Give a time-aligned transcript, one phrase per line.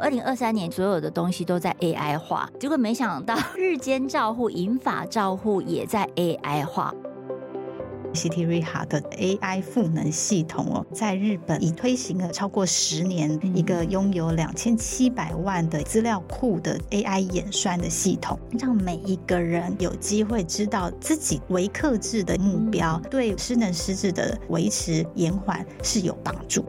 [0.00, 6.94] 二零二三年所有的东西都在 AI 化，结果没想到 日间照护、银发照护也在 AI 化。
[8.14, 26.64] ICT Reha 的 AI 赋能系统哦，在日本已推行了超过十年，一个拥有两千七百万的资料库的 AI 演算的系统，让每一个人有机会知道自己微克制的目标，对失能失智的维持延缓是有帮助。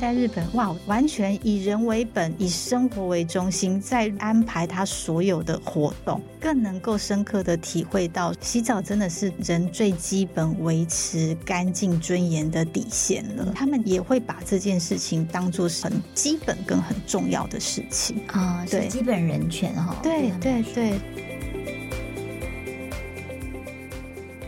[0.00, 13.52] 在日本，哇，完全以人为本，以生活为中心，在安排他所有的活动，更能够深刻的体会到洗澡真的是人最基本维持干净尊严的底线了。
[13.54, 19.94] 他们也会把这件事情当做是很基本跟很重要的事情啊，对，基本人权哈。
[20.02, 20.98] 对对对。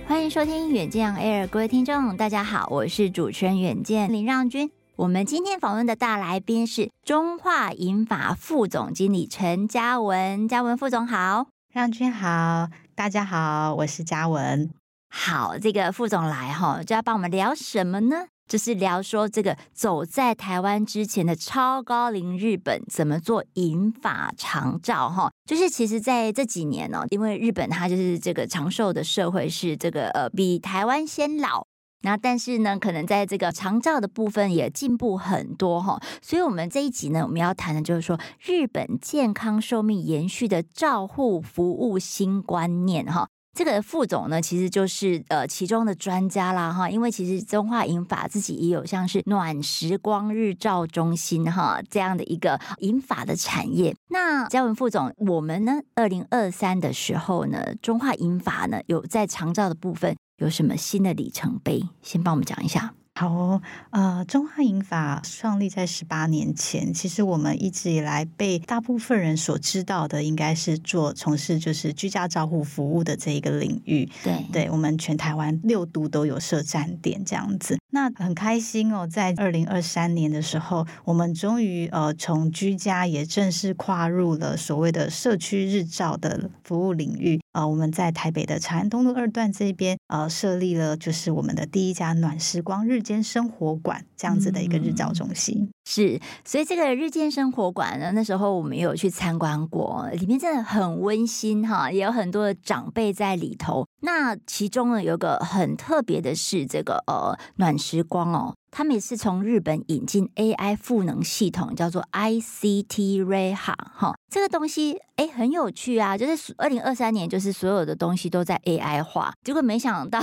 [0.07, 4.71] 欢迎收听远见 Air，各位听众，大家好，我是主持人远见林让均。
[4.97, 14.71] 我们今天访问的大来宾是中华银法副总经理陈嘉文，嘉文副总好，让君好，大家好，我是嘉文。
[15.09, 18.27] 好，这个副总来哈，就要帮我们聊什么呢？
[18.47, 25.33] 就是聊说这个走在台湾之前的超高龄日本怎么做银发长照哈。
[25.49, 31.67] 就是其实在这几年呢，因为日本它就是这个长寿的社会，是这个呃比台湾先老。
[32.03, 43.29] 那但是呢，可能在这个长照的部分也进步很多哈，所以我们这一集呢，我们要谈的就是说日本健康寿命延续的照护服务新观念哈。
[43.55, 53.95] 这个副总呢，其实就是呃其中的专家啦哈，因为其实中华银发自己也有像是暖时光日照中心哈这样的一个银发的产业。
[54.09, 60.17] 那嘉文副总，我们呢，二零二三的时候呢，中华银发呢有在长照的部分。
[60.43, 61.89] 有什么新的里程碑？
[62.03, 62.93] 先帮我们讲一下。
[63.15, 66.93] 好哦，呃，中华银法创立在十八年前。
[66.95, 74.09] 其实我们一直以来被大部分人所知道的，应该是做从事就是居家照护服务的这一个领域。
[74.25, 77.77] 对，对我们全台湾六都都有设站点这样子。
[77.91, 87.42] 那很开心哦，在二零二三年的时候，我们终于呃从居家也正式跨入了所谓的社区日照的服务领域。
[87.53, 95.57] 呃，我们在台北的长安东路二段这边呃设立了就是我们的第一家暖时光日间生活馆这样子的一个日照中心。
[95.61, 103.87] 嗯、是，所以这个日间生活馆呢，那时候我们也有去参观过，里面真的很温馨哈，也有很多的长辈在里头。
[104.01, 114.15] 那其中呢，有个很特别的是这个呃暖时光哦，他们也是从日本引进 AI 赋能系统，叫做 ICT Reha 哈。
[114.31, 120.19] 这个东西哎很有趣啊，就是二零二三年就是所有的东西都在 AI 化，结果没想到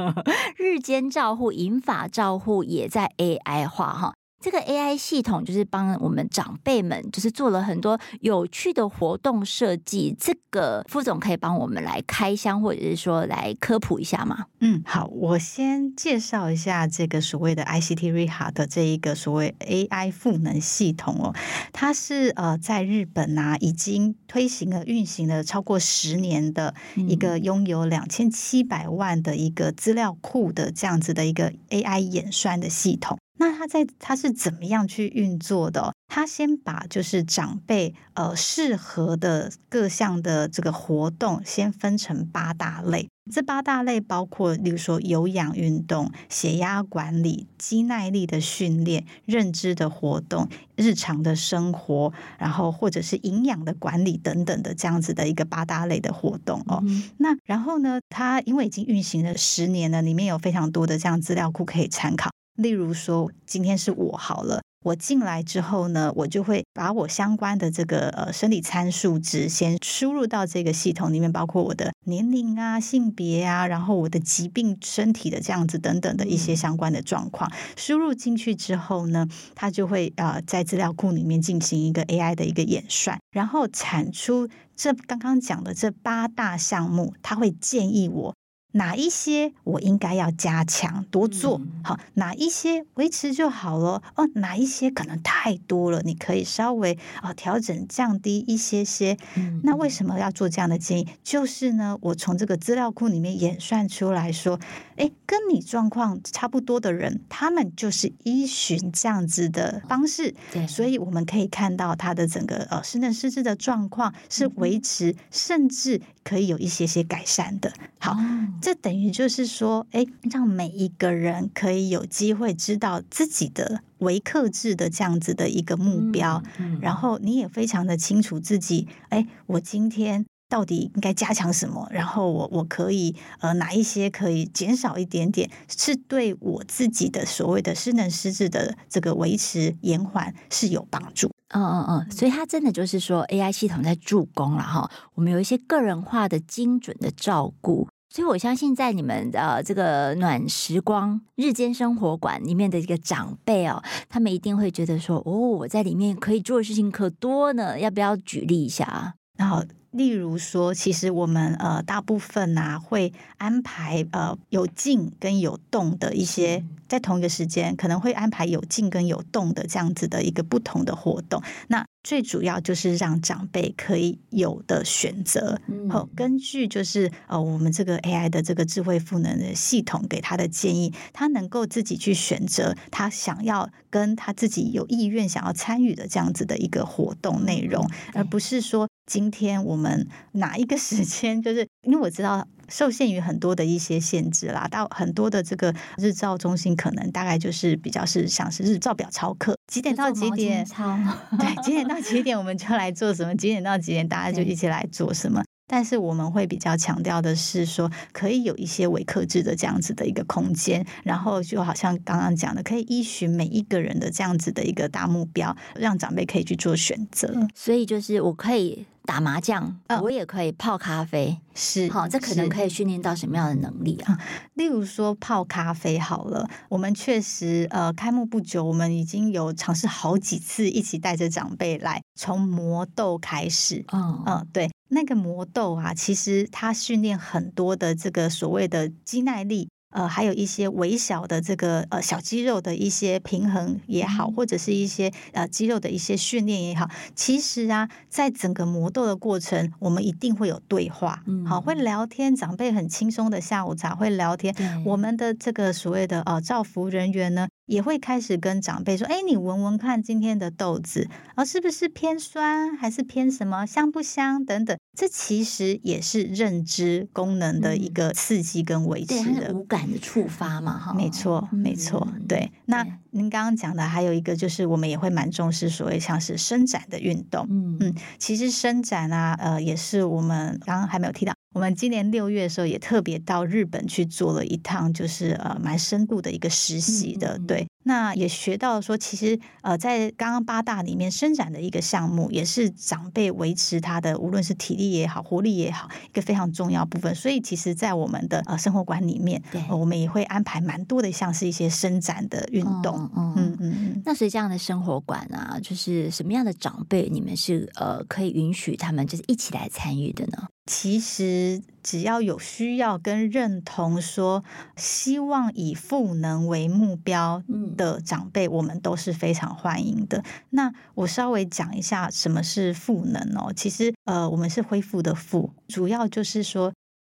[0.56, 4.12] 日间照护、银发照护也在 AI 化哈。
[4.38, 10.14] 这个 AI 系统就是帮我们长辈们，就是做了很多有趣的活动设计。
[10.18, 14.46] 这个副总可以帮我们来开箱，或者是说来科普一下吗？
[14.60, 21.34] 嗯，好，我先介绍一下这个所谓的 ICT Reha 的这一个所谓 AI 赋能系统哦，
[21.72, 33.18] 它是呃在日本啊已经推行了运行了超过十年的一个拥有两千七百万的一个资料库的这样子的一个 AI 演算的系统。
[33.38, 35.92] 那他在他是怎么样去运作的？
[36.08, 56.80] 他先把就是长辈呃适合的各项的这个活动先分成八大类，这八大类包括例如说有氧运动、血压管理、肌耐力的训练、认知的活动、日常的生活，然后或者是营养的管理等等的这样子的一个八大类的活动哦。
[56.86, 62.30] 嗯、那然后呢，他因为已经运行了十年了，里面有非常多的这样资料库可以参考。
[62.56, 88.34] 例如说，今天是我好了，我进来之后呢，我就会把我相关的这个呃生理参数值先输入到这个系统里面，包括我的年龄啊、性别啊，然后我的疾病、身体的这样子等等的一些相关的状况，输入进去之后呢，它就会呃在资料库里面进行一个 AI 的一个演算，然后产出这刚刚讲的这八大项目，它会建议我。
[88.76, 91.98] 哪一些我应该要加强多做好？
[92.14, 94.28] 哪一些维持就好了哦？
[94.34, 96.02] 哪一些可能太多了？
[96.02, 99.16] 你可以稍微啊调整降低一些些。
[99.62, 101.08] 那为什么要做这样的建议？
[101.24, 104.60] 就是呢，我从这个资料库里面演算出来说，
[104.96, 117.72] 哎，跟你状况差不多的人，他们就是依循这样子的方式，对，所以我们可以看到他的整个呃失能失智的状况是维持，嗯、甚至可以有一些些改善的。
[117.98, 118.18] 好，哦、
[118.66, 130.26] 这等于就是说，哎，让每一个人可以有机会知道自己的微克制的这样子的一个目标，嗯嗯、然后你也非常的清楚自己，哎，我今天。
[130.48, 131.88] 到底应该加强什么？
[131.90, 141.28] 然后我我可以呃哪一些可以减少一点点，是对我自己的所谓的失能失智的这个维持延缓是有帮助。
[141.48, 144.88] 嗯嗯嗯，所以它真的就是说 AI 系统在助攻了哈。
[145.14, 157.78] 我们有一些个人化的精准的照顾，所以我相信在你们的这个暖时光日间生活馆里面的一个长辈哦，他们一定会觉得说哦，我在里面可以做的事情可多呢。
[157.78, 159.14] 要不要举例一下啊？
[159.36, 159.64] 然后。
[159.92, 171.42] 例如说，其实我们呃大部分呐、啊、会安排呃有静跟有动的一些，在同一个时间可能会安排有静跟有动的这样子的一个不同的活动。
[171.68, 175.60] 那最主要就是让长辈可以有的选择，
[175.90, 188.88] 好，根据就是呃我们这个 AI 的这个智慧赋能的系统给他的建议，他能够自己去选择他想要跟他自己有意愿想要参与的这样子的一个活动内容，而不是说。
[189.06, 191.40] 今天我们哪一个时间？
[191.40, 200.66] 就是因为我知道受限于很多的一些限制啦，到很多的这个日照中心，可能大概就是比较是像是日照表超课，几点到几点？
[201.38, 203.34] 对，几点到几点我们就来做什么？
[203.36, 205.42] 几点到几点大家就一起来做什么？
[205.66, 217.48] 但是我们会比较强调的是说，可以有一些伪克制的这样子的一个空间，然后就好像刚刚讲的，可以依循每一个人的这样子的一个大目标，让长辈可以去做选择。
[217.54, 224.18] 所以就是我可以打麻将，我也可以泡咖啡，是好，这可能可以训练到什么样的能力啊？
[224.54, 234.70] 例如说泡咖啡好了，我们确实呃开幕不久，我们已经有尝试好几次一起带着长辈来从磨豆开始，嗯嗯，对。
[234.88, 246.88] 那个魔豆啊，其实它训练很多的这个所谓的肌耐力，呃，还有一些微小的这个呃小肌肉的一些平衡也好，或者是一些呃肌肉的一些训练也好。
[247.14, 252.36] 其实啊，在整个磨豆的过程，我们一定会有对话，好，会聊天。
[252.36, 254.54] 长辈很轻松的下午茶会聊天，
[254.84, 264.76] 我们的这个所谓的呃照服人员呢，也会开始跟长辈说：“哎，你闻闻看今天的豆子啊，是不是偏酸，还是偏什么，香不香等等？
[264.96, 272.50] 这其实也是认知功能的一个刺激跟维持的、嗯、五感的触发嘛，哈，没错，没错，对。
[272.64, 287.66] 那您刚刚讲的还有一个就是，我们也会蛮重视所谓像是伸展的运动，嗯嗯，其实伸展啊，呃，也是我们刚刚还没有提到。”我们今年六月的时候也特别到日本去做了一趟，就是呃蛮深度的一个实习的，对。
[287.84, 297.14] 那也学到说，其实呃在刚刚八大里面伸展的一个项目，也是长辈维持他的无论是体力也好、活力也好，一个非常重要部分。
[297.14, 303.10] 所以其实，在我们的呃生活馆里面，我们也会安排蛮多的像是一些伸展的运动。
[303.16, 304.02] 嗯嗯嗯。
[304.04, 310.48] 那所以这样的生活馆啊，就是什么样的长辈，你们是呃可以允许他们就是一起来参与的呢？
[310.66, 314.42] 其实只要有需要跟认同，说
[314.76, 317.40] 希望以赋能为目标
[317.76, 320.24] 的长辈，我们都是非常欢迎的。
[320.50, 323.52] 那我稍微讲一下什么是赋能哦。
[323.54, 326.72] 其实呃，我们是恢复的复，主要就是说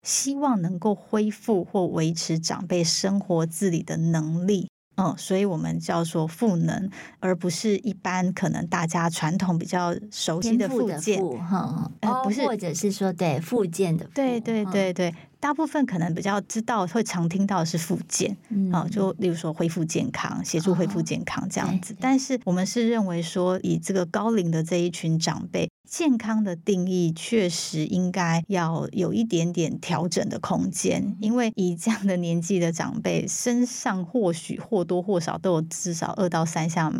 [0.06, 4.68] 希望能够恢复或维持长辈生活自理的能力。
[5.00, 6.90] 嗯，所以我们叫做赋能，
[7.20, 15.14] 而不是一般可能大家传统比较熟悉的附件，哈，呃，不是，或者是说对附件的，对对对对。
[15.40, 18.30] 大部分可能比较知道会常听到的是复健，
[18.70, 21.94] 啊、嗯，就例如说恢复健康、协助恢复健康这样子。
[21.94, 36.92] 哦、但是我们是认为说，以这个高龄的这一群长辈，健康的定义确实应该要有一点点调整的空间，嗯、因为以这样的年纪的长辈身上或许或多或少都有至少二到三项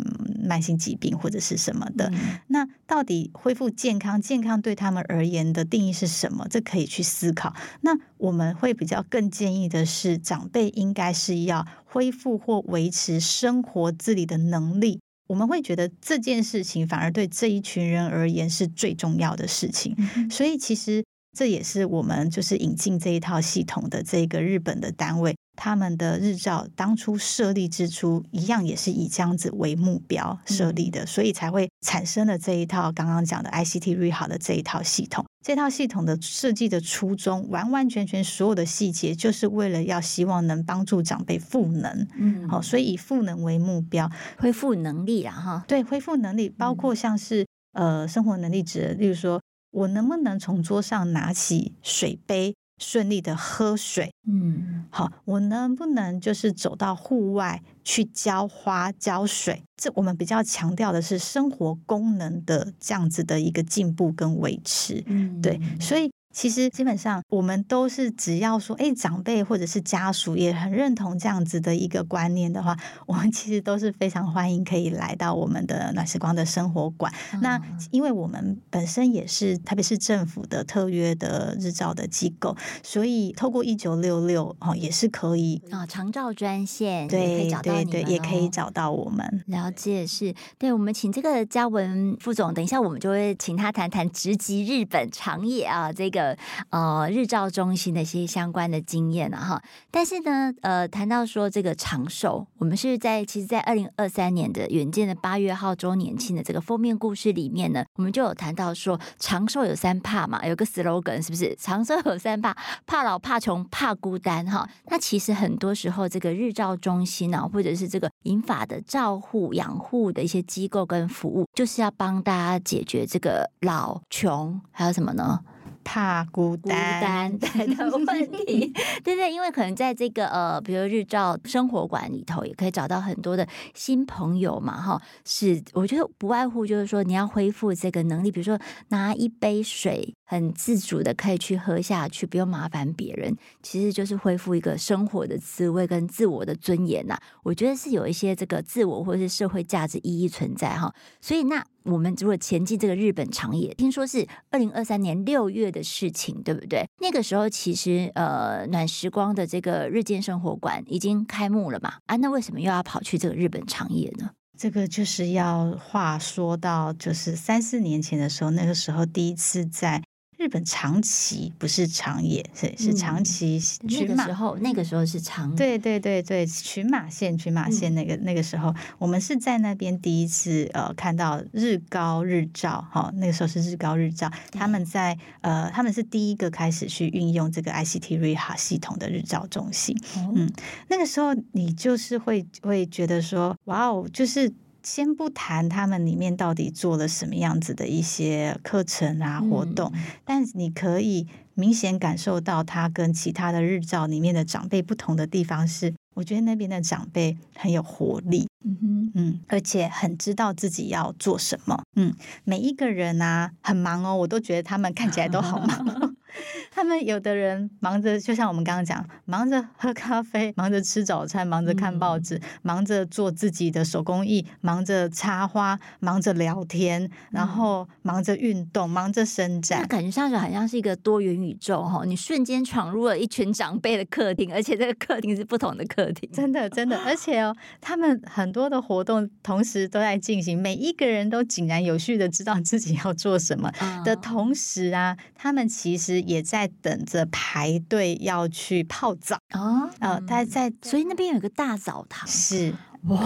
[0.43, 2.09] 慢性疾病或者是什么的。
[2.11, 6.47] 嗯、那到底恢复健康，健康对他们而言的定义是什么？
[6.49, 7.53] 这可以去思考。
[7.81, 8.30] 那我。
[8.31, 15.01] 我们会比较更建议的是，长辈应该是要恢复或维持生活自理的能力。
[15.27, 19.93] 我们会觉得这件事情反而对这一群人而言是最重要的事情。
[19.97, 20.29] 嗯。
[20.29, 21.03] 所以其实
[21.37, 35.25] 这也是我们就是引进这一套系统的这个日本的单位他们的日照当初设立之初，一样也是以这样子为目标设立的，所以才会产生了这一套刚刚讲的 ICT Reha 的这一套系统。
[35.43, 42.07] 这套系统的设计的初衷，完完全全所有的细节，就是为了要希望能帮助长辈赋能。
[42.15, 49.41] 嗯，好，所以以赋能为目标，恢复能力啊，哈，对，恢复能力，包括像是、嗯、呃生活能力值，例如说
[49.71, 59.63] 我能不能从桌上拿起水杯，顺利的喝水，嗯，好，我能不能就是走到户外去浇花浇水？
[59.77, 66.11] 这我们比较强调的是生活功能的这样子的一个进步跟维持，嗯，对，所以。
[66.31, 77.11] 其实基本上，我们都是只要说，哎，长辈或者是家属也很认同这样子的一个观念的话，我们其实都是非常欢迎可以来到我们的暖时光的生活馆。
[77.33, 77.61] 嗯、那
[77.91, 89.43] 因为我们本身也是特别是政府的特约的日照的机构，所以透过一九六六哦，也是可以啊，长照专线对对对，也可以找到我们。
[89.47, 96.20] 了解是，对，我们请这个嘉文副总，等一下我们就会请他谈谈直击日本长野啊这个。
[96.69, 111.55] 呃，日照中心的一些相关的经验了哈，但是呢，呃，谈到说这个长寿，我们是在其实，在二零二三年的远见的八月号周年庆的这个封面故事里面呢，我们就有谈到说长寿有三怕嘛，有个 slogan 是不是？
[111.59, 114.67] 长寿有三怕，怕老、怕穷、怕孤单哈。
[114.87, 125.39] 那其实很多时候，这个日照中心啊，或者是这个银发的照护养护的一些机构跟服务，就是要帮大家解决这个老穷，还有什么呢？
[125.83, 128.73] 怕孤单，孤单的问题，
[129.03, 135.01] 对对，因为可能在这个呃，比如日照生活馆里头，也可以找到很多的新朋友嘛，哈。
[135.25, 138.59] 是，我觉得不外乎就是说，你要恢复这个能力，比如说
[138.89, 147.19] 拿一杯水，很自主的可以去喝下去，不用麻烦别人，其实就是恢复一个生活的滋味跟自我的尊严呐。
[147.43, 150.95] 我觉得是有一些这个自我或者是社会价值意义存在哈。
[151.19, 151.61] 所以那。
[151.83, 156.85] 我们如果前进这个日本长野，听说是二零二三年六月的事情，对不对？
[156.99, 161.95] 那个时候其实呃，暖时光的这个日间生活馆已经开幕了嘛？
[162.05, 164.29] 啊，那为什么又要跑去这个日本长野呢？
[164.55, 170.03] 这个就是要话说到，就是三四年前的时候，那个时候第一次在。
[170.41, 190.51] 日本长崎不是长野，是是长崎群马、嗯、那个时候，那个时候是长对对对对群马县群马县那个、嗯、那个时候，我们是在那边第一次呃看到日高日照哈、哦，那个时候是日高日照，他们在呃他们是第一个开始去运用这个 ICT Reha 系统的日照中心，哦、嗯，
[190.87, 194.51] 那个时候你就是会会觉得说哇哦，就是。
[194.83, 209.11] 先不谈他们里面到底做了什么样子的一些课程啊活动，嗯、但你可以明显感受到他跟其他的日照里面的长辈不同的地方是，我觉得那边的长辈很有活力，嗯哼。
[209.13, 216.15] 嗯，而且很知道自己要做什么，嗯，每一个人啊很忙哦，我都觉得他们看起来都好忙。
[216.73, 229.81] 他们有的人忙着，就像我们刚刚讲，忙着喝咖啡， 忙着吃早餐，忙着看报纸，嗯、忙着做自己的手工艺，忙着插花，忙着聊天，然后忙着运动，忙着伸展。
[229.81, 232.05] 那感觉上就好像是一个多元宇宙哈！
[232.05, 236.97] 你瞬间闯入了一群长辈的客厅，而且这个客厅是不同的客厅，真的 真的。
[236.99, 243.69] 而且哦，他们很多的活动同时都在进行，每一个人都井然有序的知道自己要做什么
[244.05, 246.60] 的同时啊，他们其实也在。
[246.61, 252.73] 在等着排队要去泡澡啊，呃，他在，所以那边有一个大澡堂，是。
[253.07, 253.19] 哇，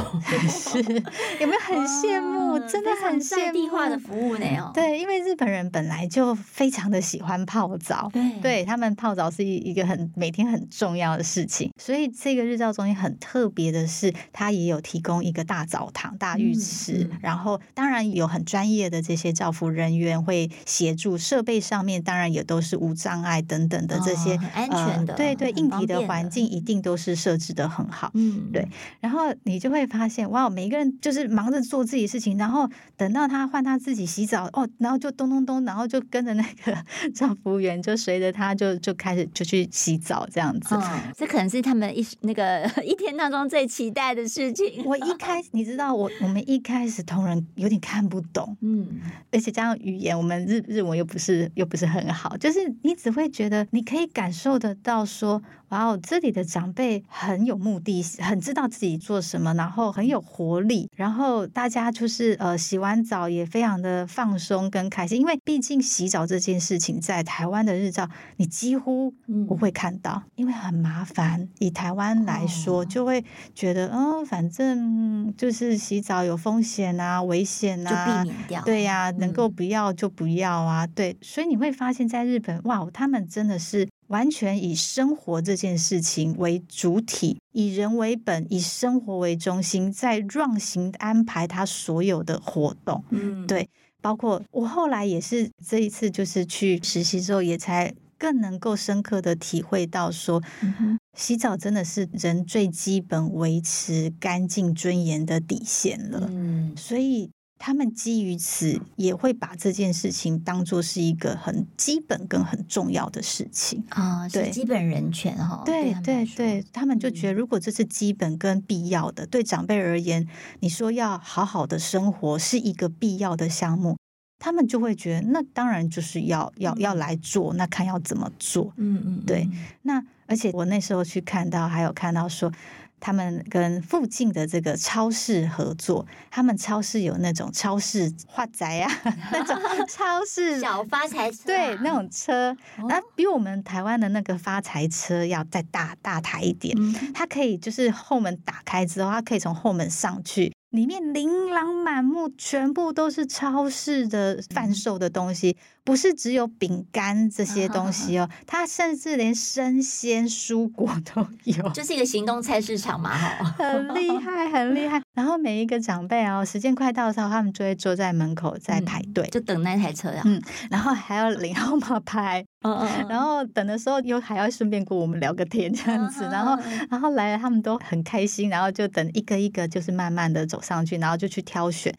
[0.48, 0.79] 是
[1.41, 2.58] 有没有很羡慕？
[2.60, 4.72] 真的很羡慕地化的服务呢哦。
[4.74, 11.70] 对，因为日本人本来就非常的喜欢泡澡，对，对他们泡澡是一个很每天很重要的事情。
[11.77, 28.10] 所以这个日照中心很特别的是，它也有提供一个大澡堂、大浴池，然后当然有很专业的这些照护人员会协助，设备上面当然也都是无障碍等等的这些安全的，对对，硬体的环境一定都是设置的很好。
[28.13, 28.65] 嗯，对，
[29.01, 29.64] 然后你。
[29.65, 36.77] 就会发现哇，每一个人就是忙着做自己的事情，然后等到他换他自己洗澡哦，然后就咚咚咚，然后就跟着那个
[37.15, 40.75] 照服务员就随着他就就开始就去洗澡这样子。
[40.75, 40.84] 哦，
[41.17, 44.86] 这可能是他们一那个 一天当中最期待的事情。
[44.86, 48.88] 我一 开始你知道我我们一开始同仁有点看不懂，嗯，
[49.31, 68.07] 而且加上语言，我们日日文又不是又不是很好，就是你只会觉得你可以感受得到说哇哦，这里的长辈很有目的，很知道自己做什么，然后很有活力，然后大家就是呃洗完澡也非常的放松跟开心，因为毕竟洗澡这件事情在台湾的日照
[68.38, 69.12] 你几乎
[69.48, 71.50] 不会看到，嗯、因为很麻烦。
[71.60, 78.62] 以台湾来说，就会觉得嗯、哦，反正就是洗澡有风险啊，危险啊，就避免掉。
[78.63, 80.86] 对呀、啊，能够不要就不要啊。
[80.86, 83.88] 嗯、对，所以你会发现在日本，哇，他们真的是。
[84.15, 93.03] 完全以生活这件事情为主体，以人为本，以生活为中心，在让行安排他所有的活动。
[93.10, 93.67] 嗯，对，
[94.01, 106.29] 包括我后来也是这一次就是去实习之后，也才更能够深刻的体会到说，嗯，洗澡真的是人最基本维持干净尊严的底线了。
[106.31, 107.29] 嗯，所以。
[107.57, 115.63] 他们基于此，也会把这件事情当做是一个很基本跟很重要的事情啊，对，基本人权哈。
[115.65, 120.27] 对对对，他们就觉得，如果这是基本跟必要的，对长辈而言，
[120.59, 123.97] 你说要好好的生活是一个必要的项目，
[124.38, 128.74] 他们就会觉得，那当然就是要要要来做，那看要怎么做。
[128.75, 129.50] 嗯嗯，对。
[129.83, 132.51] 那而且我那时候去看到，还有看到说。
[133.00, 138.92] 他们跟附近的这个超市合作，他们超市有那种超市发财啊，
[139.32, 142.56] 那种 超市小发财车，对，那种车，
[142.88, 146.75] 那比我们台湾的那个发财车要再大大台一点，
[147.14, 150.52] 它可以就是后门打开之后，它可以从后门上去。
[150.75, 165.01] 里面琳琅满目，全部都是超市的贩售的东西，不是只有饼干这些东西哦，它甚至连生鲜蔬果都有，就是一个行动菜市场嘛，哈，很厉害，很厉害。
[165.13, 172.46] 然后每一个长辈哦，时间快到的时候，他们就会坐在门口在排队，就等那台车呀，嗯，然后还要领号码牌。
[172.65, 176.57] 嗯嗯，然后等的时候又还要顺便跟我们聊个天这样子，然后
[176.89, 181.93] 然后来了他们都很开心，然后就等一个一个就是慢慢的走上去，然后就去挑选。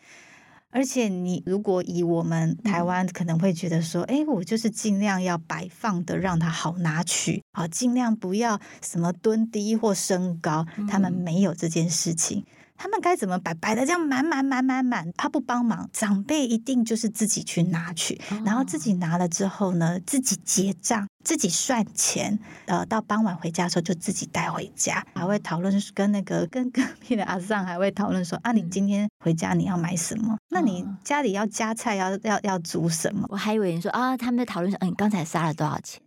[0.70, 7.42] 而且你如果以我们台湾可能会觉得说，哎，我就是尽量要摆放的让它好拿取。
[7.52, 12.44] 啊，尽量不要什么蹲低或升高，他们没有这件事情。
[12.78, 13.52] 他们该怎么摆？
[13.54, 21.08] 摆的这样满满满满满，他不帮忙，长辈一定就是自己去拿去，然后自己拿了之后呢，自己结账。
[21.26, 30.38] 自己算钱，呃，到傍晚回家的时候就自己带回家，还会讨论跟那个 跟隔壁的阿桑还会讨论说啊，你今天回家你要买什么？
[30.50, 33.26] 那你家里要加菜要要要煮什么？
[33.28, 36.00] 我还以为你说啊，他们在讨论说，嗯，你刚才杀了多少钱？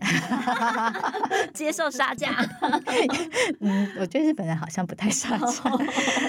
[1.53, 2.33] 接受杀价？
[3.59, 5.77] 嗯，我觉得日本人好像不太杀价。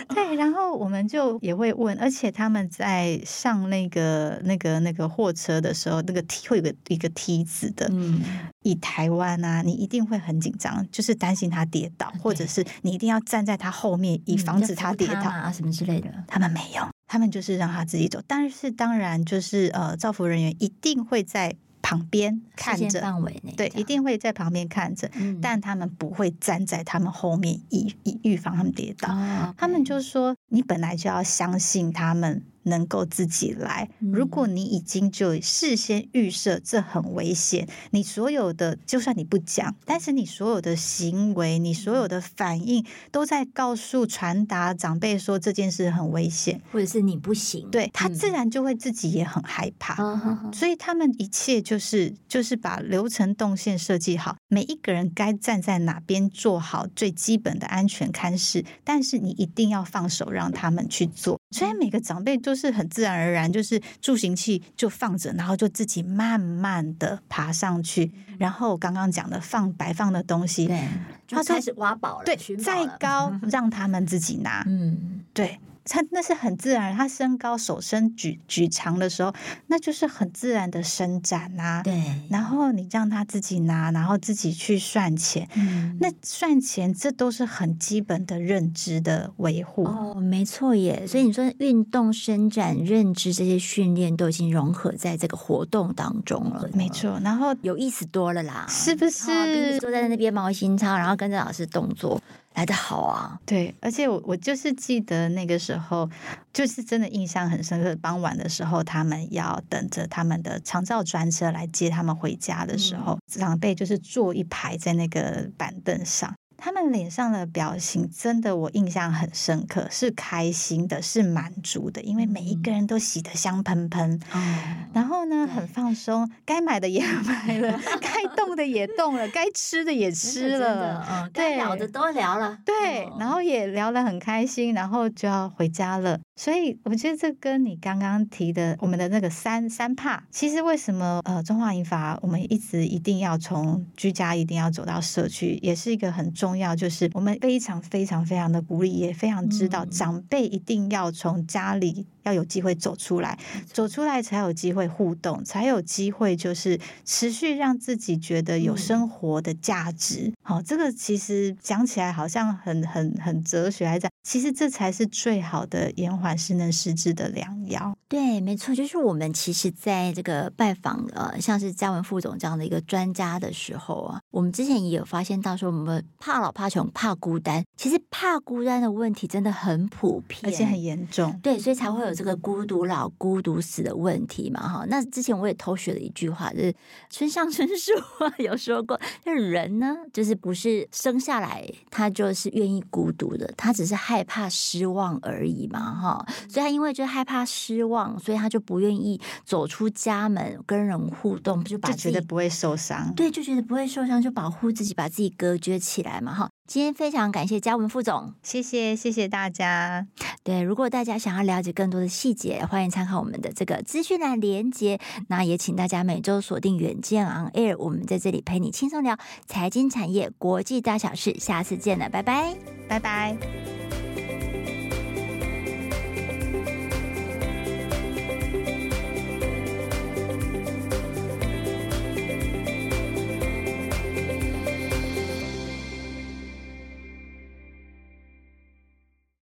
[0.08, 8.20] 对，然后我们就也会问，而且他们在上那个那个那个货车的时候，那个梯会有个一个梯子的，嗯，
[8.62, 8.80] 一。
[8.80, 16.10] 台湾啊，你一定会很紧张，就是担心他跌倒，或者是你一定要站在他后面，以防止他跌倒啊什么之类的。
[16.26, 18.22] 他们没有，他们就是让他自己走。
[18.26, 29.12] 但是当然，就是呃，造福人员一定会在旁边看着，范围内对，一定会在旁边看着，嗯、但他们不会站在他们后面，以以预防他们跌倒。
[29.12, 32.42] 哦 okay、他们就说，你本来就要相信他们。
[32.64, 33.88] 能够自己来。
[33.98, 49.94] 如果你已经就事先预设这很危险，你所有的就算你不讲，但是你所有的行为、你所有的反应都在告诉传达长辈说这件事很危险，或者是你不行，对，他自然就会自己也很害怕。
[50.02, 61.39] 嗯、所以他们一切就是就是把流程动线设计好，每一个人该站在哪边做好最基本的安全看视，但是你一定要放手让他们去做。
[61.50, 62.54] 所以每个长辈都。
[62.60, 68.12] 是很自然而然，就是助行器就放着，然后就自己慢慢的爬上去。
[68.38, 70.86] 然后刚刚讲的放摆放的东西，对，
[71.26, 72.24] 就开始挖宝了。
[72.26, 74.62] 对，再高让他们自己拿。
[74.66, 75.58] 嗯，对。
[75.82, 79.34] 他那是很自然，他身高手伸举举长的时候，
[79.68, 81.82] 那就是很自然的伸展啊。
[81.82, 82.39] 对，然
[82.70, 85.48] 后你让他自己拿，然后自己去算钱。
[85.56, 89.84] 嗯，那算钱这都是很基本的认知的维护。
[89.84, 91.06] 哦，没错耶。
[91.06, 96.68] 所以你说运动伸展、认知这些训练都已经融合在这个活动当中了。
[96.72, 99.78] 没错，然后有意思多了啦，是不是？
[99.80, 102.20] 坐在那边毛心操，然后跟着老师动作。
[102.54, 103.40] 来的好啊！
[103.46, 106.10] 对，而且我我就是记得那个时候，
[106.52, 107.94] 就是真的印象很深刻。
[107.96, 116.34] 傍晚的时候，他们要等着他们的长照专车来接他们回家的时候，嗯、长辈就是坐一排在那个板凳上。
[116.60, 133.40] 他们脸上的表情真的我印象很深刻，是开心的，是满足的，因为每一个人都洗得香喷喷，嗯、然后呢很放松，该买的也 买了，该动的也动了，该吃的也吃了，嗯，该聊的都聊了，对，然后。
[133.40, 136.20] 也聊得很开心，然后就要回家了。
[136.36, 153.38] 所以我觉得这跟你刚刚提的我们的那个三三怕，其实为什么呃中华银发我们一直一定要从居家一定要走到社区，也是一个很重要，就是我们非常非常非常的鼓励，也非常知道长辈一定要从家里要有机会走出来，
[153.72, 160.32] 走出来才有机会互动，才有机会就是持续让自己觉得有生活的价值。
[160.42, 166.30] 好，这个其实讲起来好像很很很哲学还讲，其实这才是最好的延缓。
[166.40, 184.84] 失能失智的良药，对，没错，就是我们其实在这个拜访呃，像是嘉文副总这样的一个专家的时候啊，我们之前也有发现到说，我们怕老、怕穷、怕孤单，其实怕孤单的问题真的很普遍，而且很严重，对，所以才会有这个孤独老、孤独死的问题嘛，哈。
[184.88, 186.74] 那之前我也偷学了一句话，就是
[187.08, 187.92] 村上春树
[188.42, 196.26] 有说过，那人呢，就是不是生下来他就是愿意孤独的，他只是害怕失望而已嘛，哈。
[196.48, 206.50] 所以他因为就害怕失望，所以他就不愿意走出家门跟人互动，就把就觉得不会受伤，对，就觉得不会受伤，就保护自己，把自己隔绝起来嘛，哈。
[206.70, 210.06] 今天非常感谢嘉文副总，谢谢谢谢大家。
[210.44, 215.00] 对，如果大家想要了解更多的细节，欢迎参考我们的这个资讯栏连接。
[215.26, 221.34] 那也请大家每周锁定远见 On Air，我们在这里陪你轻松聊财经产业国际大小事。
[221.40, 222.54] 下次见了，拜拜，
[222.88, 223.36] 拜拜。